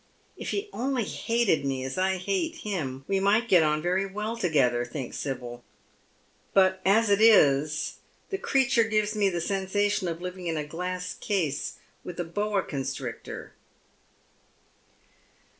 [0.23, 4.05] *' If he only hated me as I hate him we might get on very
[4.05, 5.63] Veil together," thinks Sibyl;
[6.55, 7.97] "but as it is,
[8.31, 12.63] the creature gives me he sensation of living in a glass case with a boa
[12.63, 13.53] constrictor."